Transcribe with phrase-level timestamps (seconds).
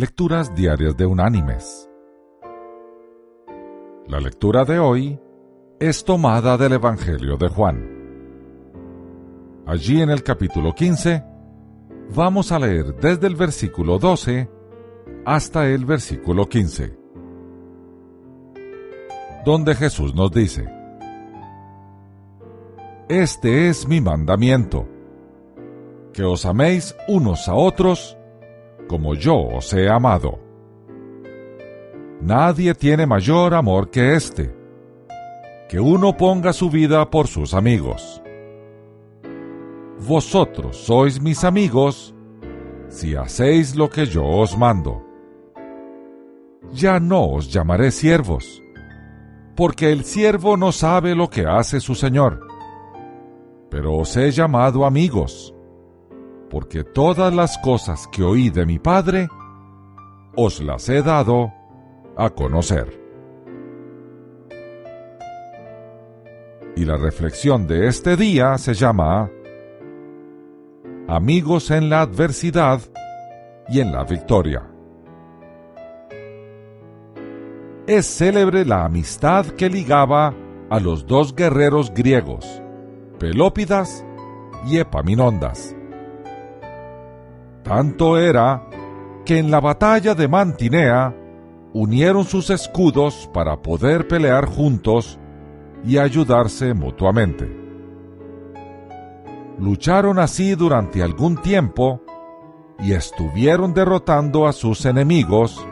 [0.00, 1.86] Lecturas Diarias de Unánimes.
[4.08, 5.20] La lectura de hoy
[5.78, 7.86] es tomada del Evangelio de Juan.
[9.66, 11.22] Allí en el capítulo 15
[12.14, 14.48] vamos a leer desde el versículo 12
[15.26, 16.98] hasta el versículo 15,
[19.44, 20.66] donde Jesús nos dice,
[23.10, 24.88] Este es mi mandamiento,
[26.14, 28.16] que os améis unos a otros
[28.90, 30.40] como yo os he amado.
[32.20, 34.52] Nadie tiene mayor amor que este,
[35.68, 38.20] que uno ponga su vida por sus amigos.
[40.00, 42.12] Vosotros sois mis amigos
[42.88, 45.06] si hacéis lo que yo os mando.
[46.72, 48.60] Ya no os llamaré siervos,
[49.54, 52.44] porque el siervo no sabe lo que hace su Señor,
[53.70, 55.54] pero os he llamado amigos
[56.50, 59.28] porque todas las cosas que oí de mi Padre,
[60.36, 61.52] os las he dado
[62.16, 63.00] a conocer.
[66.76, 69.30] Y la reflexión de este día se llama
[71.08, 72.80] Amigos en la adversidad
[73.68, 74.66] y en la victoria.
[77.86, 80.34] Es célebre la amistad que ligaba
[80.68, 82.62] a los dos guerreros griegos,
[83.18, 84.04] Pelópidas
[84.66, 85.74] y Epaminondas
[87.62, 88.66] tanto era
[89.24, 91.14] que en la batalla de Mantinea
[91.72, 95.18] unieron sus escudos para poder pelear juntos
[95.84, 97.48] y ayudarse mutuamente.
[99.58, 102.02] Lucharon así durante algún tiempo
[102.78, 105.64] y estuvieron derrotando a sus enemigos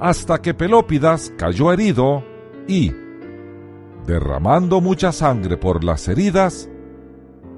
[0.00, 2.24] hasta que Pelópidas cayó herido
[2.66, 2.92] y,
[4.06, 6.68] derramando mucha sangre por las heridas,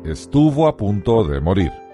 [0.05, 1.86] estuvo a punto de morir.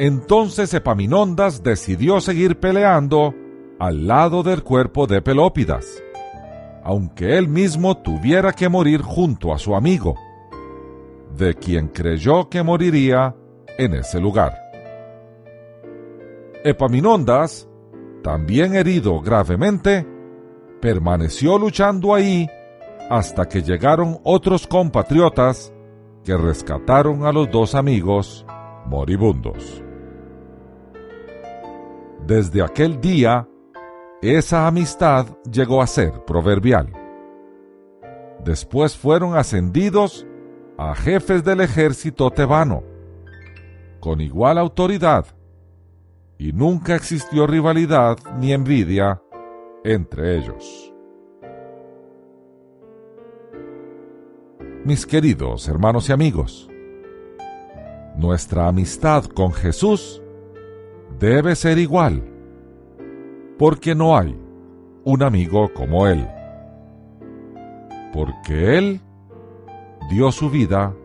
[0.00, 3.34] Entonces Epaminondas decidió seguir peleando
[3.78, 6.02] al lado del cuerpo de Pelópidas,
[6.82, 10.14] aunque él mismo tuviera que morir junto a su amigo,
[11.36, 13.36] de quien creyó que moriría
[13.76, 14.54] en ese lugar.
[16.64, 17.68] Epaminondas,
[18.22, 20.06] también herido gravemente,
[20.80, 22.48] permaneció luchando ahí
[23.10, 25.74] hasta que llegaron otros compatriotas
[26.24, 28.46] que rescataron a los dos amigos
[28.86, 29.84] moribundos.
[32.30, 33.48] Desde aquel día,
[34.22, 36.92] esa amistad llegó a ser proverbial.
[38.44, 40.24] Después fueron ascendidos
[40.78, 42.84] a jefes del ejército tebano,
[43.98, 45.26] con igual autoridad,
[46.38, 49.20] y nunca existió rivalidad ni envidia
[49.82, 50.94] entre ellos.
[54.84, 56.70] Mis queridos hermanos y amigos,
[58.14, 60.22] nuestra amistad con Jesús
[61.20, 62.24] debe ser igual,
[63.58, 64.34] porque no hay
[65.04, 66.26] un amigo como Él,
[68.10, 69.00] porque Él
[70.10, 70.96] dio su vida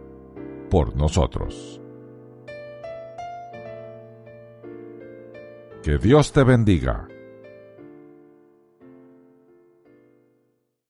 [0.69, 1.81] por nosotros.
[5.83, 7.07] Que Dios te bendiga.